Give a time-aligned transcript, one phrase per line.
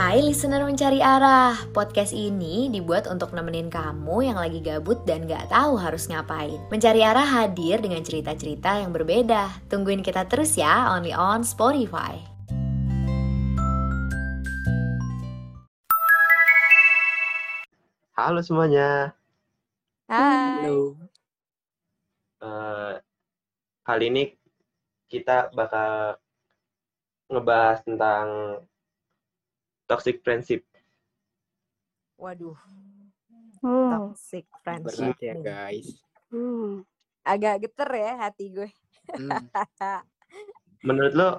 [0.00, 5.52] Hai listener mencari arah, podcast ini dibuat untuk nemenin kamu yang lagi gabut dan gak
[5.52, 6.56] tahu harus ngapain.
[6.72, 9.52] Mencari arah hadir dengan cerita-cerita yang berbeda.
[9.68, 12.16] Tungguin kita terus ya, only on Spotify.
[18.16, 19.12] Halo semuanya.
[20.08, 20.64] Hai.
[20.64, 20.96] Halo.
[22.40, 22.92] Eh,
[23.84, 24.32] kali ini
[25.12, 26.16] kita bakal
[27.28, 28.24] ngebahas tentang
[29.90, 30.62] toxic friendship.
[32.14, 32.54] Waduh,
[33.58, 33.90] Hmm.
[34.14, 35.18] toxic friendship.
[35.18, 35.98] Berat ya guys.
[36.30, 36.86] Hmm.
[37.26, 38.70] Agak geter ya hati gue.
[39.18, 39.50] Hmm.
[40.86, 41.30] Menurut lo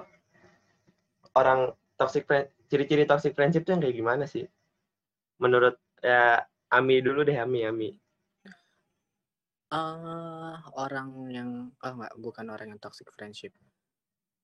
[1.32, 4.44] orang toxic friend, ciri-ciri toxic friendship itu yang kayak gimana sih?
[5.40, 7.90] Menurut ya Ami dulu deh Ami Ami.
[9.72, 13.56] Eh, orang yang oh enggak bukan orang yang toxic friendship.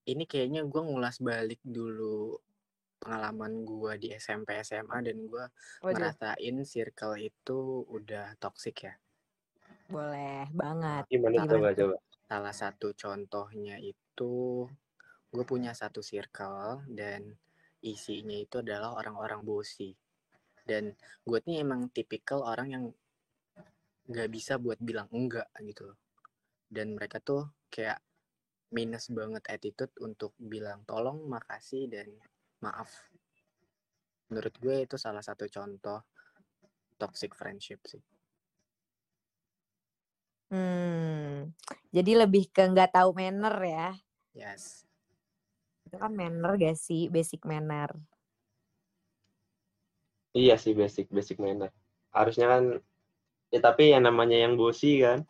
[0.09, 2.41] Ini kayaknya gue ngulas balik dulu
[2.99, 5.45] pengalaman gue di SMP SMA dan gue
[5.83, 8.95] ngerasain circle itu udah toxic ya.
[9.89, 11.09] boleh banget.
[11.09, 11.79] Gimana Gimana coba tuh?
[11.81, 11.97] coba?
[12.29, 14.69] Salah satu contohnya itu
[15.33, 17.33] gue punya satu circle dan
[17.81, 19.97] isinya itu adalah orang-orang bosi.
[20.69, 20.93] Dan
[21.25, 22.85] gue nih emang tipikal orang yang
[24.09, 25.99] gak bisa buat bilang enggak gitu loh.
[26.69, 28.01] Dan mereka tuh kayak
[28.69, 32.13] minus banget attitude untuk bilang tolong, makasih, dan
[32.61, 32.91] maaf.
[34.29, 36.05] Menurut gue itu salah satu contoh
[37.01, 38.03] toxic friendship sih.
[40.49, 41.53] Hmm,
[41.93, 43.89] jadi lebih ke nggak tahu manner ya.
[44.33, 44.89] Yes.
[45.85, 47.97] Itu kan manner gak sih, basic manner.
[50.37, 51.73] Iya sih basic basic manner.
[52.13, 52.63] Harusnya kan
[53.49, 55.25] ya tapi yang namanya yang bosi kan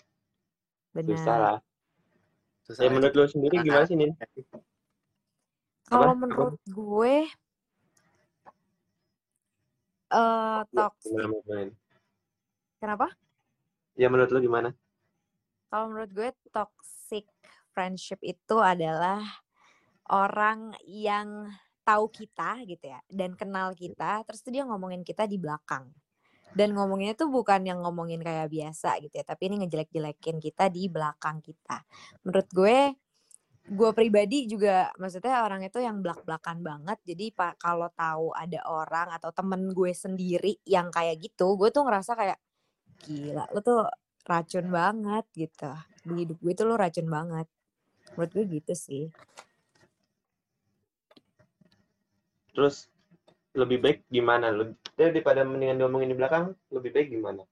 [1.07, 1.39] susah Benar.
[1.39, 1.59] lah.
[2.67, 4.13] Susah Ya menurut lo sendiri gimana sih nih?
[5.89, 7.25] Kalau menurut gue
[10.09, 11.13] eh toxic.
[11.17, 11.73] Gimana?
[12.79, 13.07] Kenapa?
[13.97, 14.71] Ya menurut lo gimana?
[15.69, 17.27] Kalau menurut gue toxic
[17.73, 19.21] friendship itu adalah
[20.09, 21.49] orang yang
[21.85, 25.89] tahu kita gitu ya dan kenal kita terus dia ngomongin kita di belakang.
[26.49, 30.89] Dan ngomonginnya tuh bukan yang ngomongin kayak biasa gitu ya, tapi ini ngejelek-jelekin kita di
[30.89, 31.85] belakang kita.
[32.25, 32.97] Menurut gue
[33.69, 36.99] gue pribadi juga maksudnya orang itu yang belak-belakan banget.
[37.05, 41.85] Jadi pak kalau tahu ada orang atau temen gue sendiri yang kayak gitu, gue tuh
[41.85, 42.39] ngerasa kayak
[43.05, 43.85] gila, lu tuh
[44.25, 45.73] racun banget gitu.
[46.05, 47.47] Di hidup gue tuh lu racun banget.
[48.17, 49.05] Menurut gue gitu sih.
[52.57, 52.89] Terus
[53.55, 54.51] lebih baik gimana?
[54.51, 57.45] Lebih, daripada mendingan diomongin di belakang, lebih baik gimana?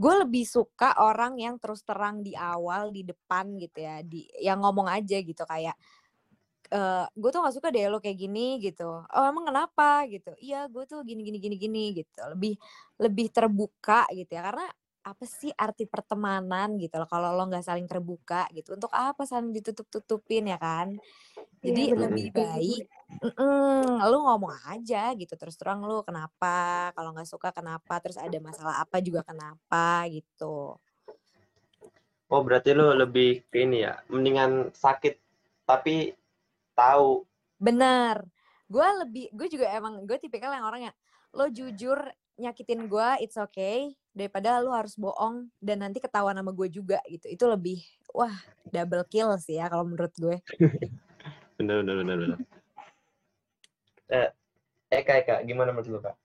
[0.00, 4.64] Gue lebih suka orang yang terus terang di awal, di depan gitu ya, di yang
[4.64, 5.76] ngomong aja gitu kayak
[6.72, 8.84] eh gue tuh gak suka deh lo kayak gini gitu.
[9.06, 10.32] Oh emang kenapa gitu?
[10.40, 12.20] Iya gue tuh gini gini gini gini gitu.
[12.34, 12.54] Lebih
[13.02, 14.66] lebih terbuka gitu ya karena
[15.02, 19.50] apa sih arti pertemanan gitu loh kalau lo nggak saling terbuka gitu untuk apa saling
[19.50, 20.94] ditutup tutupin ya kan?
[21.62, 22.08] Jadi Iya, benar.
[22.10, 22.84] lebih baik
[23.22, 26.90] mm, lu ngomong aja gitu terus terang lu kenapa?
[26.94, 27.98] Kalau nggak suka kenapa?
[28.02, 30.06] Terus ada masalah apa juga kenapa?
[30.10, 30.78] gitu.
[32.32, 35.14] Oh berarti lo lebih ke ini ya, mendingan sakit
[35.68, 36.10] tapi
[36.74, 37.22] tahu.
[37.62, 38.26] bener
[38.72, 40.96] gue lebih gue juga emang gue tipikal yang orang yang
[41.36, 42.00] lo jujur
[42.40, 47.28] nyakitin gue it's okay daripada lu harus bohong dan nanti ketahuan sama gue juga gitu
[47.28, 47.78] itu lebih
[48.12, 48.32] wah
[48.68, 50.36] double kill sih ya kalau menurut gue
[51.62, 52.38] Bener bener bener bener.
[54.10, 54.28] eh,
[54.90, 56.16] Eka Eka, gimana menurut lo kak?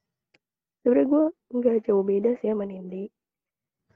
[0.82, 1.24] Sebenarnya gue
[1.54, 3.06] nggak jauh beda sih sama Nindi.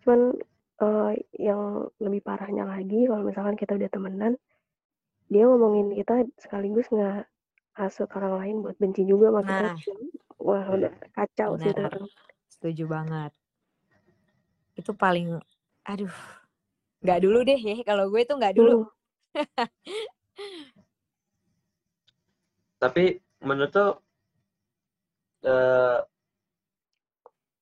[0.05, 0.37] Cuman
[0.85, 1.11] eh,
[1.41, 4.33] yang lebih parahnya lagi kalau misalkan kita udah temenan,
[5.33, 7.25] dia ngomongin kita sekaligus nggak
[7.73, 9.69] hasut orang lain buat benci juga sama kita.
[10.41, 11.85] Wah udah kacau sih itu.
[12.49, 13.31] Setuju banget
[14.75, 15.37] itu paling
[15.83, 16.15] aduh
[17.03, 18.87] nggak dulu deh ya kalau gue tuh nggak dulu
[19.31, 19.47] Hmm.
[22.81, 23.87] Tapi menurut lo
[25.47, 25.99] eh,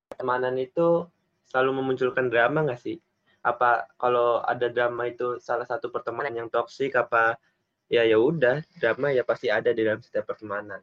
[0.10, 1.06] pertemanan itu
[1.46, 2.98] selalu memunculkan drama nggak sih?
[3.46, 7.38] Apa kalau ada drama itu salah satu pertemanan yang toksik apa
[7.86, 10.82] ya ya udah drama ya pasti ada di dalam setiap pertemanan.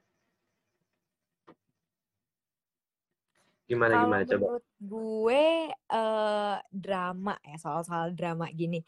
[3.67, 4.45] Gimana Kalau gimana coba?
[4.47, 8.87] menurut gue eh drama ya soal-soal drama gini.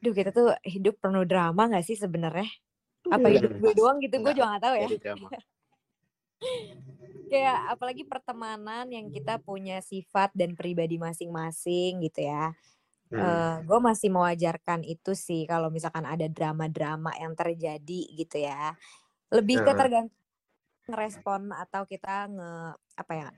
[0.00, 2.48] Duh kita tuh hidup penuh drama gak sih sebenarnya?
[3.12, 3.44] Apa Iya.
[3.44, 4.16] hidup gue doang gitu?
[4.24, 4.88] Gue juga gak tahu ya.
[7.26, 12.56] Kayak apalagi pertemanan yang kita punya sifat dan pribadi masing-masing gitu ya.
[13.12, 13.20] Hmm.
[13.20, 18.72] Eh gue masih mewajarkan itu sih kalau misalkan ada drama-drama yang terjadi gitu ya.
[19.28, 20.14] Lebih ke tergantung
[20.86, 22.50] ngerespon atau kita nge
[22.94, 23.28] apa ya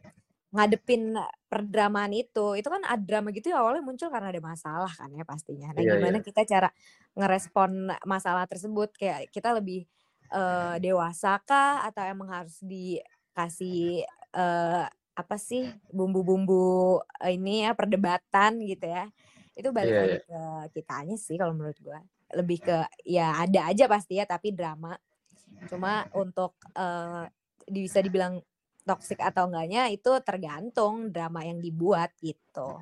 [0.48, 1.12] ngadepin
[1.44, 5.24] perdramaan itu itu kan ada drama gitu ya awalnya muncul karena ada masalah kan ya
[5.28, 5.68] pastinya.
[5.76, 6.24] Nah Iya, gimana iya.
[6.24, 6.68] kita cara
[7.12, 8.88] ngerespon masalah tersebut?
[8.96, 9.84] Kayak kita lebih
[10.32, 11.84] eh, dewasa kah?
[11.84, 14.84] Atau emang harus dikasih eh,
[15.18, 19.04] apa sih bumbu-bumbu ini ya perdebatan gitu ya?
[19.52, 20.24] Itu balik Iya, lagi iya.
[20.24, 20.40] ke
[20.80, 22.00] kitanya sih kalau menurut gua.
[22.32, 24.96] Lebih ke ya ada aja pasti ya tapi drama.
[25.68, 26.56] Cuma untuk
[27.68, 28.40] di- bisa dibilang
[28.88, 32.80] toxic atau enggaknya itu tergantung drama yang dibuat gitu.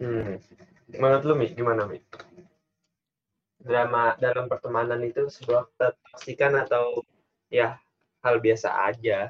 [0.00, 0.40] Hmm.
[0.88, 2.00] Menurut lu Mi, gimana Mi?
[3.60, 7.04] Drama dalam pertemanan itu sebuah ketoksikan atau
[7.52, 7.76] ya
[8.24, 9.28] hal biasa aja?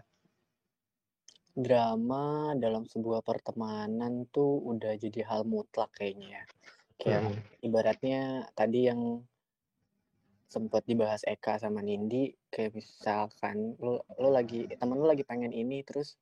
[1.55, 6.45] Drama dalam sebuah pertemanan tuh udah jadi hal mutlak kayaknya ya.
[6.99, 7.39] Kayak Hmm.
[7.63, 8.23] ibaratnya
[8.55, 9.23] tadi yang
[10.49, 15.83] sempat dibahas Eka sama Nindi kayak misalkan lu lu lagi temen lu lagi pengen ini
[15.83, 16.15] terus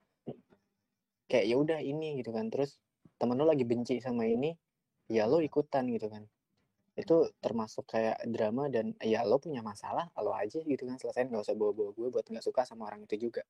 [1.29, 2.49] kayak ya udah ini gitu kan.
[2.49, 2.77] Terus
[3.17, 4.53] temen lu lagi benci sama ini
[5.09, 6.25] ya lo ikutan gitu kan.
[6.93, 10.97] Itu termasuk kayak drama dan ya lo punya masalah lo aja gitu kan.
[10.97, 13.43] Selesain nggak usah bawa-bawa gue buat nggak suka sama orang itu juga.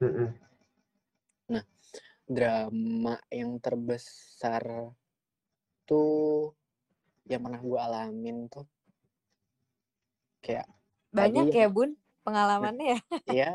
[0.00, 0.32] Mm-mm.
[2.30, 4.94] drama yang terbesar
[5.82, 6.54] tuh
[7.26, 8.64] yang pernah gue alamin tuh
[10.40, 10.66] kayak
[11.10, 11.90] Banyak Tadi- ya Bun
[12.22, 13.00] pengalamannya ya.
[13.40, 13.54] Iya,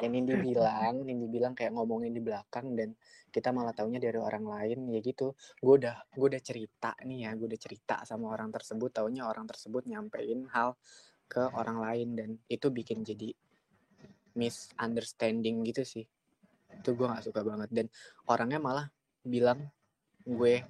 [0.00, 2.96] yang Nindi bilang, Nindi bilang kayak ngomongin di belakang dan
[3.28, 5.36] kita malah taunya dari orang lain ya gitu.
[5.60, 9.44] Gue udah gue udah cerita nih ya, gue udah cerita sama orang tersebut, taunya orang
[9.44, 10.76] tersebut nyampein hal
[11.28, 13.32] ke orang lain dan itu bikin jadi
[14.32, 16.04] misunderstanding gitu sih.
[16.80, 17.86] Itu gue nggak suka banget dan
[18.28, 18.86] orangnya malah
[19.24, 19.60] bilang
[20.24, 20.64] gue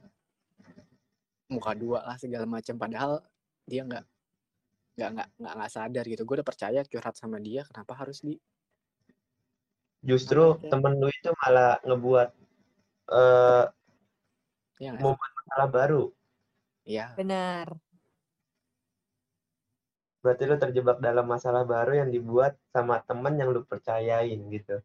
[1.51, 3.23] muka dua lah segala macam padahal
[3.69, 4.05] dia nggak
[4.95, 8.39] nggak nggak nggak nggak sadar gitu gue udah percaya curhat sama dia kenapa harus di
[10.05, 10.69] Justru Makanya.
[10.69, 12.29] temen lu itu malah ngebuat
[13.09, 13.65] eh
[14.79, 16.05] ya Mau- masalah baru.
[16.85, 17.73] ya Benar.
[20.21, 24.81] Berarti lu terjebak dalam masalah baru yang dibuat sama temen yang lu percayain gitu.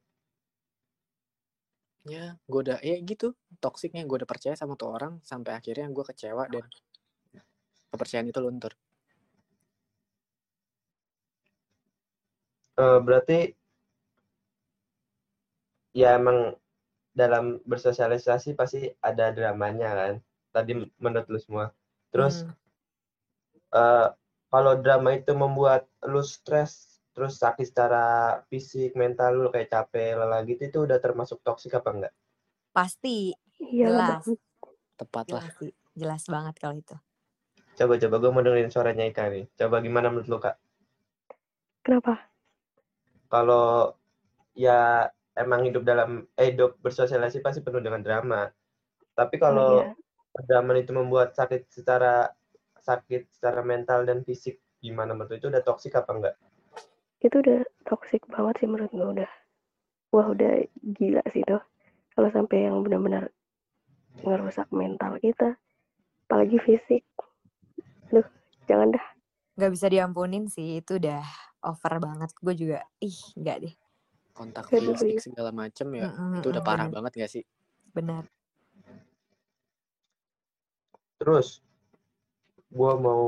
[2.07, 6.01] ya gue udah ya gitu toksiknya gue udah percaya sama tuh orang sampai akhirnya gue
[6.09, 6.63] kecewa dan
[7.91, 8.73] kepercayaan itu luntur
[12.79, 13.37] Eh, berarti
[15.91, 16.55] ya emang
[17.11, 20.13] dalam bersosialisasi pasti ada dramanya kan.
[20.55, 21.65] Tadi menurut lu semua.
[22.15, 22.55] Terus Hmm.
[23.75, 24.07] eh,
[24.49, 30.41] kalau drama itu membuat lu stres, terus sakit secara fisik, mental lu kayak capek, lelah
[30.47, 32.13] gitu, itu udah termasuk toksik apa enggak?
[32.69, 34.23] pasti Iya jelas,
[34.95, 36.95] tepat lah jelas sih, jelas banget kalau itu.
[37.75, 39.45] Coba-coba gue mau dengerin suaranya Ika nih.
[39.59, 40.55] Coba gimana menurut lu Kak?
[41.83, 42.28] Kenapa?
[43.29, 43.93] Kalau
[44.57, 45.05] ya
[45.37, 48.49] emang hidup dalam eh hidup bersosialisasi pasti penuh dengan drama.
[49.15, 49.93] Tapi kalau Iya.
[50.49, 52.27] drama itu membuat sakit secara
[52.81, 56.35] sakit secara mental dan fisik gimana menurut itu udah toksik apa enggak?
[57.19, 59.31] Itu udah toxic banget sih menurut gue udah.
[60.09, 60.65] Wah udah
[60.97, 61.61] gila sih tuh.
[62.15, 63.29] Kalau sampai yang benar-benar
[64.23, 65.55] ngerusak mental kita.
[66.25, 67.03] Apalagi fisik.
[68.09, 68.25] Duh,
[68.65, 69.05] jangan dah.
[69.59, 71.21] Gak bisa diampunin sih, itu udah
[71.63, 72.29] over banget.
[72.39, 73.75] Gue juga, ih nggak deh.
[74.39, 77.43] kontak Aduh, fisik segala macem ya Mm-mm, itu udah parah bener, banget gak sih
[77.91, 78.23] bener.
[81.19, 81.59] Terus
[82.71, 83.25] gua mau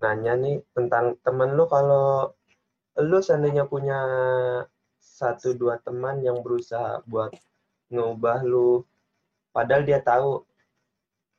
[0.00, 2.32] nanya nih tentang temen lu kalau
[2.96, 4.00] lu seandainya punya
[4.96, 7.34] satu dua teman yang berusaha buat
[7.92, 8.86] ngubah lu
[9.52, 10.40] padahal dia tahu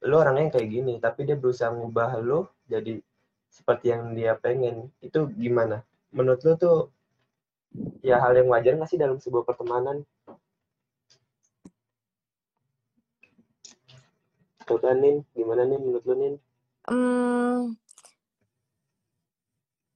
[0.05, 2.99] lu orangnya yang kayak gini tapi dia berusaha ngubah lu jadi
[3.49, 5.81] seperti yang dia pengen itu gimana
[6.13, 6.79] menurut lu tuh
[8.01, 10.05] ya hal yang wajar nggak sih dalam sebuah pertemanan
[14.69, 16.33] Coba Nin, gimana nih menurut lu Nin?
[16.85, 17.73] Hmm,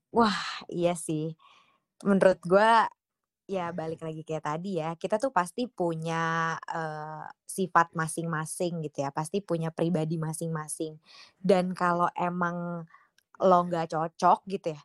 [0.10, 1.38] wah iya sih.
[2.02, 2.72] Menurut gue
[3.46, 4.98] ya balik lagi kayak tadi ya.
[4.98, 9.14] Kita tuh pasti punya eh, sifat masing-masing gitu ya.
[9.14, 10.98] Pasti punya pribadi masing-masing.
[11.38, 12.90] Dan kalau emang
[13.42, 14.82] lo nggak cocok gitu ya,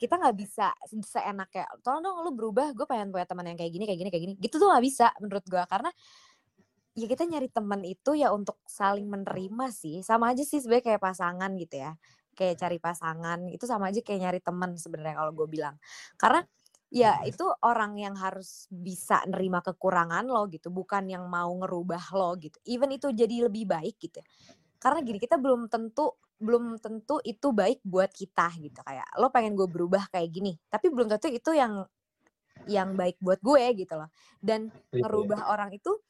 [0.00, 2.74] kita nggak bisa se- seenak kayak tolong dong lu berubah.
[2.74, 4.34] Gue pengen punya teman yang kayak gini, kayak gini, kayak gini.
[4.42, 5.90] Gitu tuh nggak bisa menurut gue karena
[6.94, 11.02] ya kita nyari teman itu ya untuk saling menerima sih sama aja sih sebenarnya kayak
[11.02, 11.92] pasangan gitu ya
[12.38, 15.74] kayak cari pasangan itu sama aja kayak nyari teman sebenarnya kalau gue bilang
[16.14, 16.46] karena
[16.94, 22.38] ya itu orang yang harus bisa nerima kekurangan lo gitu bukan yang mau ngerubah lo
[22.38, 24.26] gitu even itu jadi lebih baik gitu ya.
[24.78, 28.80] karena gini kita belum tentu belum tentu itu baik buat kita gitu.
[28.82, 31.86] Kayak lo pengen gue berubah kayak gini tapi belum tentu itu yang
[32.70, 34.08] yang baik buat gue gitu loh.
[34.40, 35.04] Dan Iya.
[35.04, 36.00] ngerubah orang itu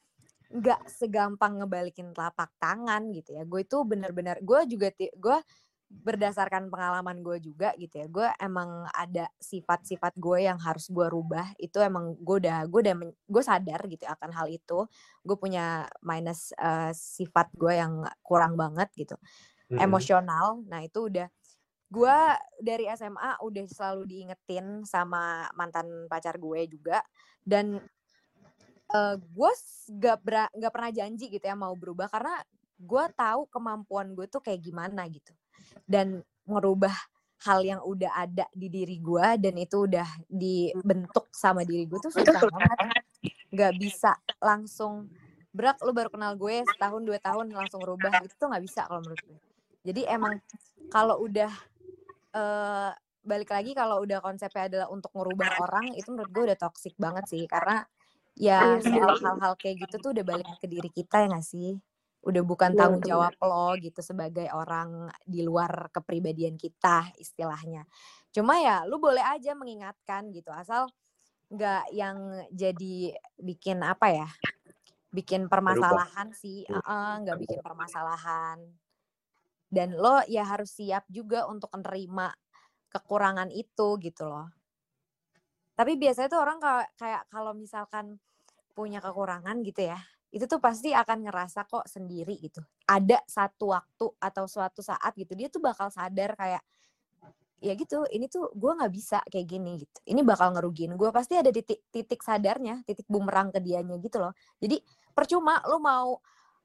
[0.55, 3.43] nggak segampang ngebalikin telapak tangan gitu ya.
[3.49, 5.39] Gue itu bener-bener gue juga gue
[5.95, 8.07] berdasarkan pengalaman gue juga gitu ya.
[8.11, 12.95] Gue emang ada sifat-sifat gue yang harus gue rubah itu emang gue udah gue udah
[13.09, 14.87] gue sadar gitu akan hal itu.
[15.27, 19.19] Gue punya minus eh, sifat gue yang kurang banget gitu
[19.71, 19.81] Mm-mm.
[19.81, 20.61] emosional.
[20.69, 21.29] Nah itu udah
[21.89, 22.19] gue
[22.61, 27.01] dari SMA udah selalu diingetin sama mantan pacar gue juga.
[27.41, 27.81] Dan
[28.95, 29.53] eh gue
[29.97, 30.19] gak,
[30.53, 32.37] gak pernah janji gitu ya mau berubah karena
[32.75, 35.33] gue tahu kemampuan gue tuh kayak gimana gitu.
[35.89, 36.93] Dan ngerubah
[37.45, 42.13] hal yang udah ada di diri gue dan itu udah dibentuk sama diri gue tuh
[42.13, 42.79] susah banget.
[43.53, 45.09] Nggak bisa langsung
[45.55, 48.21] berak lu baru kenal gue setahun dua tahun langsung rubah.
[48.25, 49.54] Itu tuh nggak bisa kalau menurut gue
[49.87, 50.41] jadi emang
[50.93, 51.53] kalau udah
[52.37, 52.91] eh
[53.25, 57.25] balik lagi kalau udah konsepnya adalah untuk ngerubah orang itu menurut gue udah toxic banget
[57.33, 57.43] sih.
[57.51, 57.85] Karena
[58.39, 61.79] ya Iya, soal hal-hal kayak gitu tuh udah balik ke diri kita ya gak sih?
[62.25, 67.85] Udah bukan Bener, tanggung jawab lo gitu sebagai orang di luar kepribadian kita istilahnya.
[68.35, 70.89] Cuma ya lu boleh aja mengingatkan gitu asal
[71.53, 72.19] nggak yang
[72.55, 74.29] jadi bikin apa ya
[75.17, 76.65] bikin permasalahan sih.
[76.69, 78.59] Heeh, nggak bikin permasalahan
[79.75, 82.31] dan lo ya harus siap juga untuk menerima
[82.95, 84.47] kekurangan itu gitu loh.
[85.75, 88.23] Tapi biasanya tuh orang ka- kayak kalau misalkan
[88.79, 89.99] punya kekurangan gitu ya
[90.35, 92.59] itu tuh pasti akan ngerasa kok sendiri gitu.
[92.91, 96.63] Ada satu waktu atau suatu saat gitu dia tuh bakal sadar kayak
[97.63, 99.99] ya gitu ini tuh gue nggak bisa kayak gini gitu.
[100.11, 104.35] Ini bakal ngerugiin gue pasti ada titik titik sadarnya titik bumerang ke dianya gitu loh.
[104.59, 104.83] Jadi
[105.15, 106.19] percuma lu mau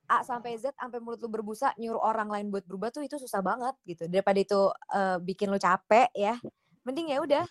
[0.10, 3.46] A sampai Z sampai mulut lu berbusa nyuruh orang lain buat berubah tuh itu susah
[3.46, 6.36] banget gitu daripada itu eh, bikin lu capek ya
[6.82, 7.46] mending ya udah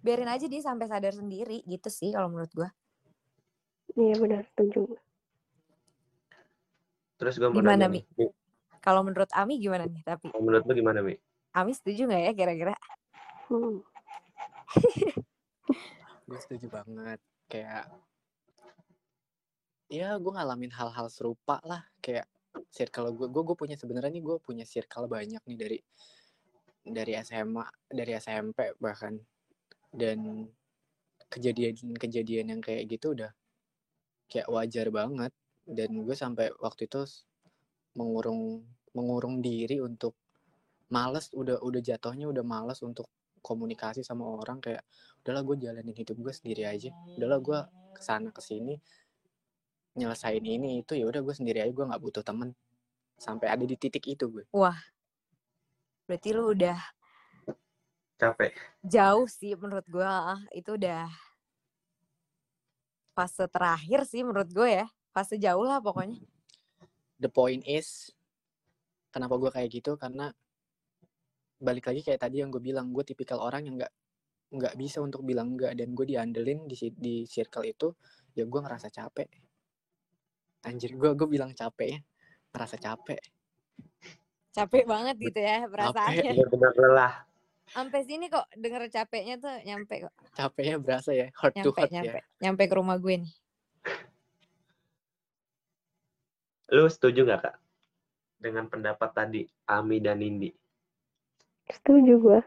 [0.00, 2.68] biarin aja dia sampai sadar sendiri gitu sih kalau menurut gue
[3.98, 4.94] Iya benar, setuju.
[7.18, 8.06] Terus gue mau Gimana, Mi?
[8.78, 11.18] kalau menurut Ami gimana nih tapi menurut lu gimana Mi?
[11.50, 12.74] Ami setuju nggak ya kira-kira
[13.48, 13.80] Hmm.
[16.28, 17.16] gue setuju banget
[17.48, 17.88] kayak
[19.88, 22.28] ya gue ngalamin hal-hal serupa lah kayak
[22.68, 25.78] circle gue gue punya sebenarnya nih gue punya circle banyak nih dari
[26.92, 29.16] dari SMA dari SMP bahkan.
[29.88, 30.44] Dan
[31.32, 33.32] kejadian-kejadian yang kayak gitu udah
[34.28, 35.32] kayak wajar banget.
[35.64, 37.04] Dan gue sampai waktu itu
[37.96, 38.64] mengurung
[38.96, 40.16] mengurung diri untuk
[40.88, 43.08] males udah udah jatuhnya udah males untuk
[43.44, 44.80] komunikasi sama orang kayak
[45.24, 46.92] udahlah gue jalanin hidup gue sendiri aja.
[47.16, 47.60] Udahlah gue
[47.96, 48.76] ke sana ke sini
[49.98, 52.54] nyelesain ini itu ya udah gue sendiri aja gue nggak butuh temen.
[53.18, 54.44] Sampai ada di titik itu gue.
[56.06, 56.78] Berarti lu udah
[58.18, 58.54] Capek.
[58.82, 61.06] jauh sih menurut gue ah, itu udah
[63.14, 64.86] fase terakhir sih menurut gue ya.
[65.10, 66.18] Fase jauh lah pokoknya.
[67.18, 68.14] The point is
[69.10, 69.98] kenapa gue kayak gitu?
[69.98, 70.30] Karena
[71.58, 73.90] balik lagi kayak tadi yang gue bilang gue tipikal orang yang nggak
[74.48, 77.92] nggak bisa untuk bilang enggak dan gue diandelin di si- di circle itu
[78.32, 79.26] ya gue ngerasa capek
[80.66, 82.00] anjir gue gue bilang capek ya.
[82.54, 83.20] Ngerasa capek.
[84.54, 86.32] Capek banget gitu ya perasaannya.
[86.34, 87.14] Benar-benar lelah.
[87.68, 90.14] sampai sini kok denger capeknya tuh nyampe kok.
[90.32, 92.18] Capeknya berasa ya heart to nyampe heart nyampe.
[92.20, 93.34] Ya nyampe ke rumah gue nih.
[96.72, 97.56] Lu setuju nggak kak?
[98.38, 100.52] Dengan pendapat tadi Ami dan Indi?
[101.68, 102.40] Setuju gua.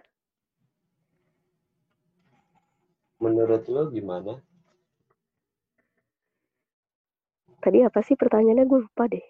[3.22, 4.42] Menurut lu gimana?
[7.62, 9.26] Tadi apa sih pertanyaannya gue lupa deh.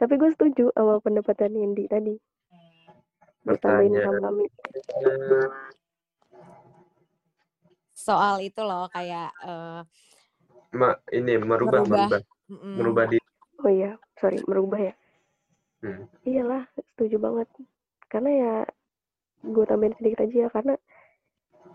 [0.00, 2.16] Tapi gue setuju sama pendapatan Indi tadi.
[3.44, 4.16] Ditambahin Pertanyaan.
[4.20, 4.46] sama Ami.
[8.00, 9.80] soal itu loh kayak eh,
[10.72, 11.98] Ma, ini merubah, Merubah.
[12.08, 12.74] merubah, mm-mm.
[12.78, 13.26] merubah diri.
[13.60, 14.94] Oh iya, sorry, merubah ya.
[15.82, 16.06] Hmm.
[16.24, 17.48] Iyalah, setuju banget.
[18.06, 18.54] Karena ya,
[19.44, 20.74] gue tambahin sedikit aja ya, karena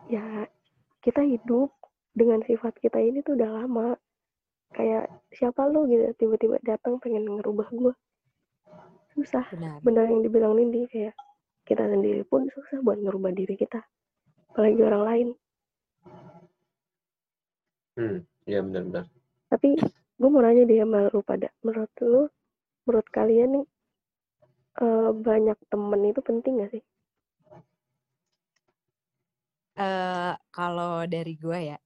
[0.08, 0.26] ya
[1.04, 1.76] kita hidup
[2.16, 4.00] dengan sifat kita ini tuh udah lama.
[4.76, 7.94] Kayak siapa lo gitu, tiba-tiba datang pengen ngerubah gue.
[9.16, 9.48] Susah.
[9.56, 11.16] benar Benar yang dibilang Nindi, kayak
[11.64, 13.80] kita sendiri pun susah buat ngerubah diri kita.
[14.52, 15.28] Apalagi orang lain.
[17.96, 19.08] Hmm, iya benar-benar.
[19.48, 19.80] Tapi
[20.20, 22.28] gue mau nanya deh sama lu pada, menurut lu,
[22.84, 23.66] menurut kalian nih,
[24.84, 26.84] eh, banyak temen itu penting gak sih?
[29.76, 31.78] eh kalau dari gue ya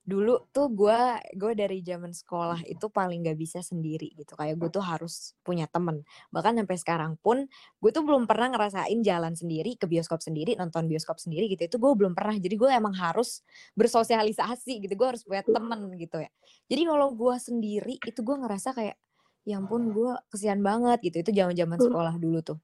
[0.00, 1.00] dulu tuh gue
[1.36, 5.68] gue dari zaman sekolah itu paling gak bisa sendiri gitu kayak gue tuh harus punya
[5.68, 6.02] temen.
[6.32, 7.44] Bahkan sampai sekarang pun
[7.78, 11.68] gue tuh belum pernah ngerasain jalan sendiri ke bioskop sendiri nonton bioskop sendiri gitu.
[11.68, 12.34] Itu gue belum pernah.
[12.40, 13.44] Jadi gue emang harus
[13.76, 16.30] bersosialisasi gitu gue harus punya temen gitu ya.
[16.66, 18.96] Jadi kalau gue sendiri itu gue ngerasa kayak
[19.44, 21.22] ya ampun gue kesian banget gitu.
[21.22, 22.58] Itu zaman zaman sekolah dulu tuh.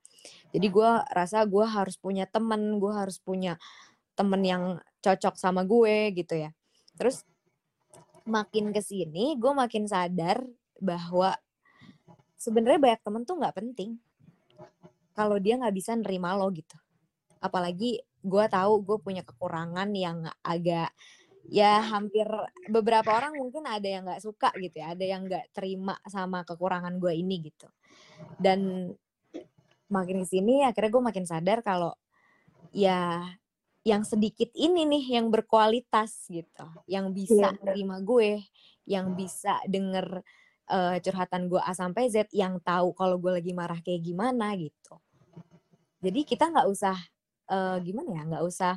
[0.56, 3.60] Jadi gue rasa gue harus punya temen gue harus punya
[4.16, 6.50] temen yang cocok sama gue gitu ya
[6.96, 7.22] terus
[8.26, 10.42] makin ke sini gue makin sadar
[10.82, 11.36] bahwa
[12.36, 13.90] sebenarnya banyak temen tuh nggak penting.
[15.16, 16.76] Kalau dia nggak bisa nerima lo gitu.
[17.40, 20.90] Apalagi gue tahu gue punya kekurangan yang agak
[21.46, 22.26] ya hampir
[22.66, 26.98] beberapa orang mungkin ada yang nggak suka gitu ya ada yang nggak terima sama kekurangan
[26.98, 27.70] gue ini gitu.
[28.36, 28.90] Dan
[29.86, 31.94] makin ke sini akhirnya gue makin sadar kalau
[32.74, 33.22] ya
[33.86, 38.42] yang sedikit ini nih yang berkualitas gitu, yang bisa Iya, nerima gue,
[38.82, 40.26] yang bisa denger
[40.66, 44.98] uh, curhatan gue A sampai Z, yang tahu kalau gue lagi marah kayak gimana gitu.
[46.02, 46.98] Jadi kita nggak usah
[47.46, 48.74] uh, gimana ya, nggak usah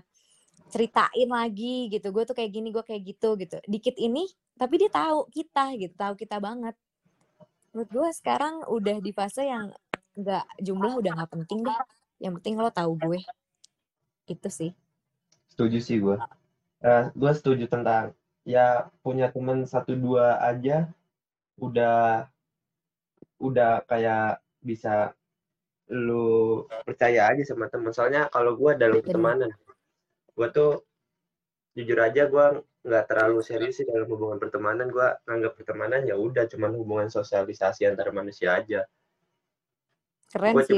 [0.69, 2.13] ceritain lagi gitu.
[2.13, 3.57] Gue tuh kayak gini, gue kayak gitu gitu.
[3.65, 4.29] Dikit ini,
[4.61, 6.77] tapi dia tahu kita gitu, tahu kita banget.
[7.73, 9.73] Menurut gue sekarang udah di fase yang
[10.13, 11.81] nggak jumlah udah nggak penting deh.
[12.21, 13.25] Yang penting lo tahu gue.
[14.29, 14.69] Itu sih
[15.50, 16.18] setuju sih gue
[16.86, 18.15] uh, gue setuju tentang
[18.48, 20.89] ya punya temen satu dua aja
[21.60, 22.25] udah
[23.39, 25.15] udah kayak bisa
[25.89, 27.89] lu percaya aja sama temen.
[27.89, 29.51] Soalnya kalau gue dalam pertemanan
[30.38, 30.86] gue tuh
[31.75, 32.46] jujur aja gue
[32.79, 34.88] nggak terlalu serius sih dalam hubungan pertemanan.
[34.94, 38.86] Gue nganggap pertemanan ya udah cuman hubungan sosialisasi antar manusia aja.
[40.29, 40.77] Keren gua sih.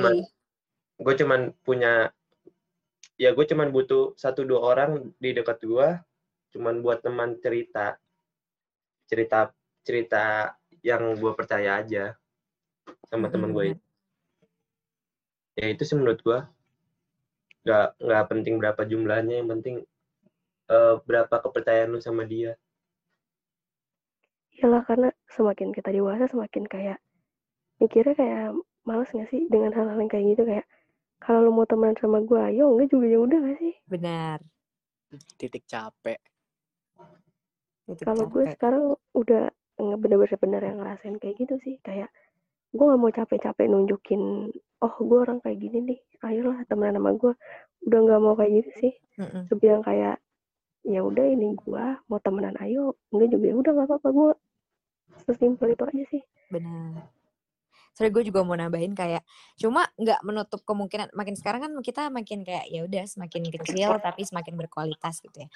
[1.02, 2.14] gue cuman punya
[3.22, 5.90] ya gue cuman butuh satu dua orang di dekat gue
[6.58, 8.02] cuman buat teman cerita.
[9.06, 9.54] Cerita
[9.86, 12.18] cerita yang gue percaya aja
[13.06, 13.84] sama teman gue itu.
[15.54, 16.40] Ya itu sih menurut gue
[17.62, 19.86] nggak nggak penting berapa jumlahnya yang penting
[20.74, 22.58] uh, berapa kepercayaan lu sama dia.
[24.58, 26.98] Iyalah karena semakin kita dewasa semakin kayak
[27.78, 28.50] mikirnya kayak
[28.82, 30.44] males gak sih dengan hal-hal yang kayak gitu?
[30.50, 30.66] Kayak
[31.22, 32.74] kalau lo mau temenan sama gue ayo.
[32.74, 33.74] Enggak juga ya udah gak sih?
[33.86, 34.38] Benar.
[35.38, 36.18] Titik capek.
[38.02, 41.78] Kalau gue sekarang udah nggak bener-bener yang ngerasain kayak gitu sih.
[41.86, 42.10] Kayak
[42.74, 44.50] gue gak mau capek-capek nunjukin
[44.82, 46.00] oh gue orang kayak gini nih.
[46.26, 47.34] Ayolah temenan sama gue
[47.86, 48.94] udah nggak mau kayak gitu sih.
[49.22, 50.18] Mm yang kayak
[50.82, 52.98] ya udah ini gue mau temenan ayo.
[53.14, 54.32] Enggak juga ya udah nggak apa-apa gue
[55.30, 56.24] sesimpel itu aja sih.
[56.50, 57.21] Benar
[57.92, 59.24] Soalnya gue juga mau nambahin kayak
[59.60, 64.24] cuma nggak menutup kemungkinan makin sekarang kan kita makin kayak ya udah semakin kecil tapi
[64.24, 65.50] semakin berkualitas gitu ya.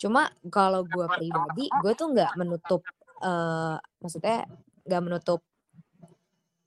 [0.00, 2.82] Cuma kalau gue pribadi gue tuh nggak menutup
[3.22, 4.48] uh, maksudnya
[4.88, 5.40] nggak menutup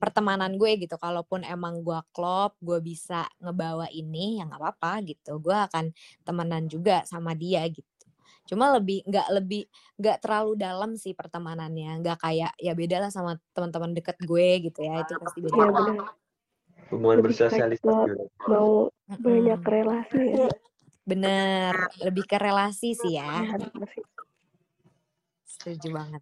[0.04, 1.00] pertemanan gue gitu.
[1.00, 5.39] Kalaupun emang gue klop, gue bisa ngebawa ini, ya nggak apa-apa gitu.
[5.39, 5.96] Gue akan
[6.28, 7.88] temenan juga sama dia gitu
[8.43, 9.63] cuma lebih nggak lebih
[9.95, 12.03] nggak terlalu dalam sih pertemanannya.
[12.03, 15.58] Nggak kayak ya beda lah sama teman-teman deket gue gitu ya itu pasti beda.
[15.58, 16.08] Ya, benar.
[16.91, 18.13] hubungan bersosialisasi
[18.45, 20.49] mau banyak relasi ya.
[21.03, 23.27] Bener lebih ke relasi sih ya.
[23.43, 23.58] Iya,
[25.47, 26.21] setuju banget.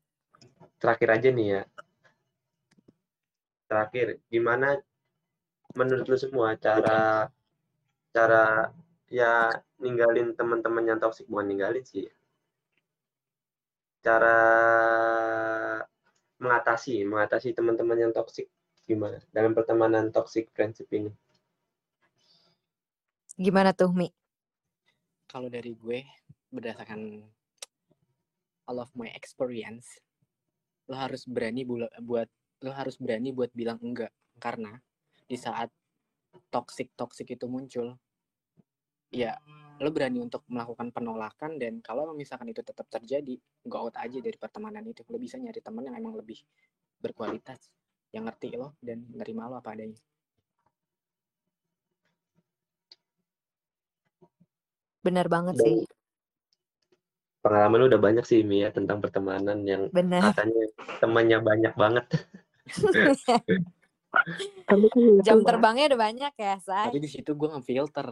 [0.82, 1.62] Terakhir aja nih ya.
[3.70, 4.80] Terakhir gimana
[5.76, 7.32] menurut lu semua cara
[8.12, 8.72] cara
[9.12, 9.52] ya
[9.84, 12.08] ninggalin teman-teman yang toksik bukan ninggalin sih.
[14.00, 14.40] Cara
[16.40, 18.48] mengatasi mengatasi teman-teman yang toksik
[18.88, 19.20] gimana?
[19.36, 21.12] Dalam pertemanan toxic friendship ini.
[23.36, 24.08] Gimana tuh Mi?
[25.28, 26.08] Kalau dari gue
[26.52, 27.24] berdasarkan
[28.72, 30.00] all of my experience
[30.88, 32.28] lo harus berani buat
[32.64, 34.12] lo harus berani buat bilang enggak.
[34.40, 34.80] Karena
[35.28, 35.68] di saat
[36.48, 38.00] toxic toxic itu muncul
[39.12, 39.36] ya
[39.82, 43.36] lo berani untuk melakukan penolakan dan kalau misalkan itu tetap terjadi
[43.68, 45.04] go out aja dari pertemanan itu.
[45.12, 46.40] Lo bisa nyari teman yang emang lebih
[47.02, 47.60] berkualitas
[48.16, 50.00] yang ngerti lo dan nerima lo apa adanya.
[55.02, 55.86] Benar banget dan sih.
[57.42, 60.22] pengalaman lu udah banyak sih Mia tentang pertemanan yang Bener.
[60.22, 60.62] katanya
[61.02, 62.06] temannya banyak banget.
[65.26, 68.08] Jam terbangnya udah banyak ya say tapi di situ gue ngefilter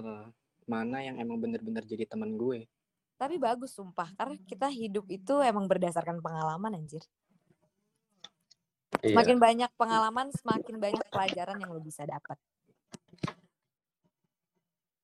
[0.70, 2.70] mana yang emang bener-bener jadi teman gue
[3.18, 7.02] tapi bagus sumpah karena kita hidup itu emang berdasarkan pengalaman anjir
[9.02, 9.18] iya.
[9.18, 12.38] semakin banyak pengalaman semakin banyak pelajaran yang lo bisa dapat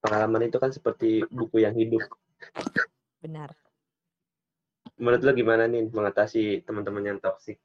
[0.06, 2.06] pengalaman itu kan seperti buku yang hidup
[3.20, 3.58] benar
[4.96, 7.60] menurut lo gimana nih mengatasi teman-teman yang toksik?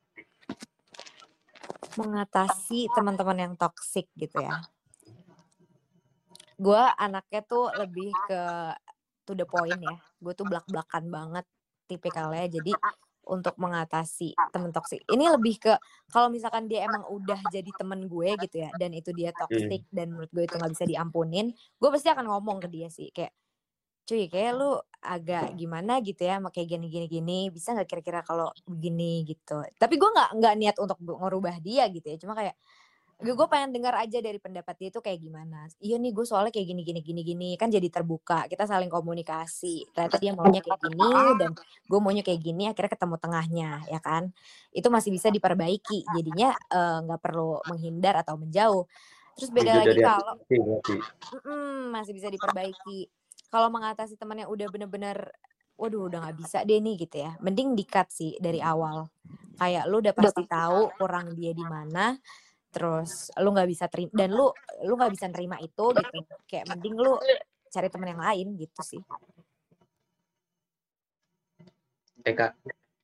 [1.94, 4.58] Mengatasi teman-teman yang toksik gitu ya.
[6.60, 8.40] Gue anaknya tuh lebih ke
[9.24, 9.96] to the point ya.
[10.20, 11.46] Gue tuh belak-belakan banget
[11.88, 12.46] tipikalnya.
[12.52, 12.76] Jadi
[13.24, 15.06] untuk mengatasi temen toksik.
[15.06, 15.72] Ini lebih ke
[16.10, 20.10] kalau misalkan dia emang udah jadi temen gue gitu ya, dan itu dia toksik dan
[20.16, 23.30] menurut gue itu nggak bisa diampunin, gue pasti akan ngomong ke dia sih kayak,
[24.08, 28.50] cuy kayak lu agak gimana gitu ya, kayak gini gini gini, bisa nggak kira-kira kalau
[28.66, 29.62] begini gitu.
[29.78, 32.56] Tapi gue nggak nggak niat untuk ngerubah dia gitu ya, cuma kayak
[33.20, 35.68] gue gue pengen dengar aja dari pendapat dia itu kayak gimana.
[35.76, 38.48] Iya nih gue soalnya kayak gini gini gini gini kan jadi terbuka.
[38.48, 39.92] Kita saling komunikasi.
[39.92, 41.50] Ternyata dia maunya kayak gini dan
[41.84, 44.32] gue maunya kayak gini akhirnya ketemu tengahnya ya kan?
[44.72, 46.08] Itu masih bisa diperbaiki.
[46.16, 46.56] Jadinya
[47.04, 48.88] nggak uh, perlu menghindar atau menjauh.
[49.36, 50.34] Terus beda lagi kalau
[51.44, 53.12] mm, masih bisa diperbaiki.
[53.52, 55.28] Kalau mengatasi teman yang udah bener-bener
[55.76, 57.36] waduh udah nggak bisa deh nih gitu ya.
[57.44, 59.12] Mending dikat sih dari awal.
[59.60, 60.88] Kayak lu udah pasti tahu.
[60.96, 62.16] kurang dia di mana
[62.70, 64.50] terus lu nggak bisa terima dan lu
[64.86, 66.34] lu nggak bisa nerima itu gitu.
[66.46, 67.18] Kayak mending lu
[67.70, 69.02] cari teman yang lain gitu sih.
[72.26, 72.54] Eh kak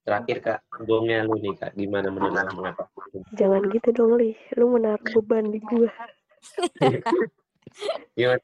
[0.07, 2.55] terakhir kak gongnya lu nih kak gimana menurut lu?
[2.63, 2.87] Mengapa?
[3.35, 4.39] Jangan gitu dong li.
[4.55, 5.91] Lu menaruh beban di gua.
[8.17, 8.41] Gimana?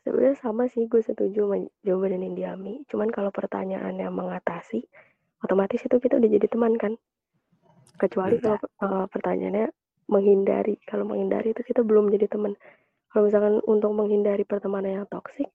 [0.00, 4.80] Sebenarnya sama sih gue setuju sama jawaban yang diami cuman kalau pertanyaannya mengatasi
[5.44, 6.96] otomatis itu kita udah jadi teman kan
[8.00, 9.68] kecuali kalau uh, pertanyaannya
[10.08, 10.80] menghindari.
[10.88, 12.56] Kalau menghindari itu kita belum jadi teman.
[13.12, 15.50] Kalau misalkan untuk menghindari pertemanan yang toksik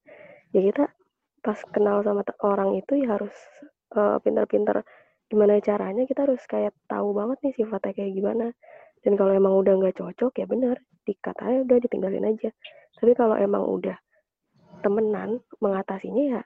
[0.53, 0.87] ya kita
[1.41, 3.33] pas kenal sama orang itu ya harus
[3.97, 4.85] uh, pintar-pintar
[5.27, 8.47] gimana caranya kita harus kayak tahu banget nih sifatnya kayak gimana.
[9.01, 12.53] Dan kalau emang udah nggak cocok ya benar dikat aja udah ditinggalin aja.
[13.01, 13.97] Tapi kalau emang udah
[14.85, 16.41] temenan mengatasinya ya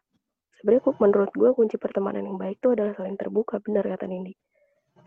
[0.59, 4.35] sebenarnya menurut gue kunci pertemanan yang baik itu adalah saling terbuka benar kata Nindi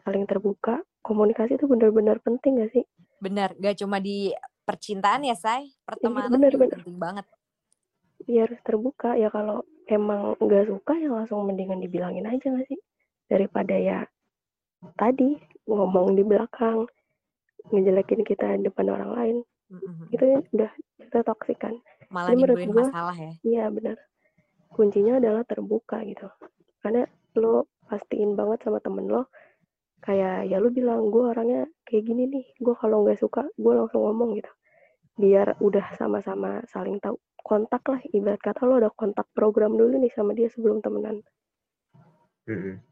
[0.04, 2.84] saling terbuka komunikasi itu benar-benar penting gak sih?
[3.18, 4.30] Benar gak cuma di
[4.62, 5.74] percintaan ya say?
[5.82, 6.78] Pertemanan iya, bener, bener.
[6.78, 7.26] penting banget.
[8.30, 9.18] Ya harus terbuka.
[9.18, 12.78] Ya kalau emang nggak suka ya langsung mendingan dibilangin aja gak sih?
[13.26, 14.06] Daripada ya
[14.98, 16.86] tadi ngomong di belakang
[17.70, 19.38] ngejelekin kita di depan orang lain.
[19.72, 20.12] Mm-hmm.
[20.12, 21.72] itu ya udah kita toksik kan.
[22.12, 23.32] Malah nimbulin gua, masalah ya.
[23.40, 23.96] iya benar.
[24.68, 26.28] Kuncinya adalah terbuka gitu.
[26.84, 27.08] Karena
[27.40, 29.32] lo pastiin banget sama temen lo
[30.02, 34.02] kayak ya lu bilang gue orangnya kayak gini nih gue kalau nggak suka gue langsung
[34.02, 34.52] ngomong gitu.
[35.16, 40.12] Biar udah sama-sama saling tahu kontak lah ibarat kata lo udah kontak program dulu nih
[40.14, 41.22] sama dia sebelum temenan.
[42.46, 42.82] Hmm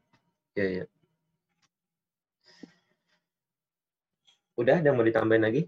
[0.58, 0.84] ya ya
[4.58, 5.62] udah ada mau ditambahin lagi?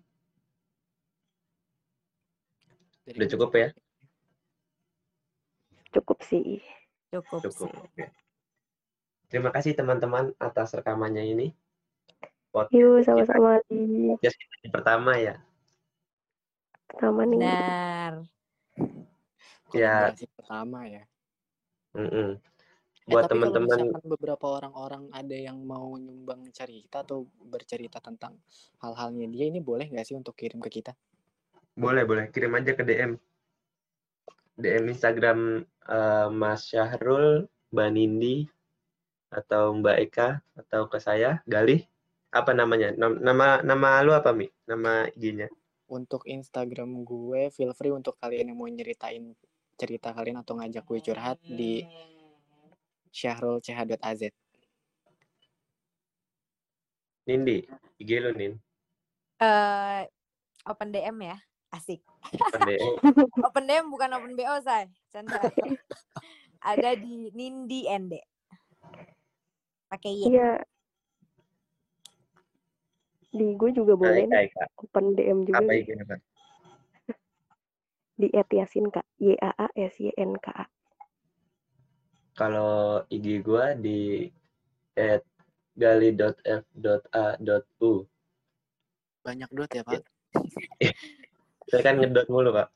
[3.08, 3.68] Udah cukup ya?
[5.92, 6.60] cukup sih.
[7.12, 7.68] Cukup, cukup.
[7.68, 8.21] sih
[9.32, 11.56] Terima kasih teman-teman atas rekamannya ini.
[12.52, 13.64] Yuk, sama-sama.
[13.64, 15.40] di pertama ya.
[16.84, 17.40] Pertama nih.
[17.40, 18.12] Benar.
[19.72, 20.12] Ya.
[20.36, 21.08] Pertama ya.
[21.96, 22.28] Mm -mm.
[23.08, 28.36] Buat eh, teman-teman beberapa orang-orang ada yang mau nyumbang cerita atau bercerita tentang
[28.84, 30.92] hal-halnya dia ini boleh nggak sih untuk kirim ke kita?
[31.72, 32.28] Boleh, boleh.
[32.28, 33.16] Kirim aja ke DM.
[34.60, 38.44] DM Instagram uh, Mas Syahrul, Mbak Nindi,
[39.32, 41.80] atau Mbak Eka atau ke saya Galih?
[42.28, 42.92] Apa namanya?
[42.96, 44.48] Nama nama lu apa mi?
[44.68, 45.48] Nama IG-nya?
[45.88, 49.32] Untuk Instagram gue feel free untuk kalian yang mau nyeritain
[49.76, 51.84] cerita kalian atau ngajak gue curhat di
[53.12, 54.32] syahrul ch.az
[57.28, 57.64] Nindi
[58.00, 58.52] IG lu Nin.
[59.38, 60.06] Uh,
[60.68, 61.36] open DM ya.
[61.72, 62.00] Asik.
[62.36, 62.94] Open DM
[63.48, 65.40] open DM bukan open BO say canda.
[66.72, 68.31] Ada di Nindi Ende
[69.92, 70.32] pakai Y.
[70.32, 70.64] Iya.
[73.32, 74.48] Di gue juga boleh nih.
[74.80, 75.60] Open DM juga.
[75.60, 75.88] Apa IG
[78.16, 79.04] Di Etiasin kak.
[79.20, 80.64] Y A A S Y N K A.
[82.32, 84.32] Kalau IG gue di
[84.96, 85.20] at
[85.76, 86.32] gali.f.a.u.
[89.22, 90.00] Banyak dot ya pak.
[91.72, 92.68] Saya kan ngedot mulu pak.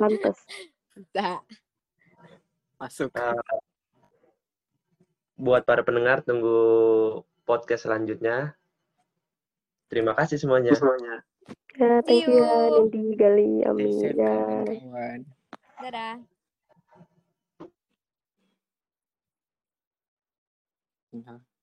[0.00, 0.38] Lantas.
[2.76, 3.08] Masuk.
[3.16, 3.40] Uh,
[5.36, 8.56] buat para pendengar tunggu podcast selanjutnya.
[9.86, 10.74] Terima kasih semuanya.
[10.74, 11.22] Semuanya.
[11.76, 13.62] Ya, thank you Nindi Gali.
[13.68, 14.16] Amin.
[14.16, 14.64] Ya.
[15.78, 16.16] Dadah.
[21.12, 21.55] Dadah.